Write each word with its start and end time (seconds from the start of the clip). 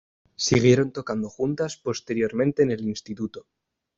Siguieron 0.45 0.91
tocando 0.91 1.29
juntas 1.29 1.77
posteriormente 1.77 2.63
en 2.63 2.71
el 2.71 2.81
instituto. 2.87 3.45